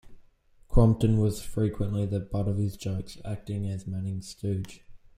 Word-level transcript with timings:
Crompton 0.67 1.19
was 1.19 1.43
frequently 1.43 2.07
the 2.07 2.19
butt 2.19 2.47
of 2.47 2.57
his 2.57 2.75
jokes, 2.75 3.19
acting 3.23 3.67
as 3.67 3.85
Manning's 3.85 4.29
stooge. 4.29 4.83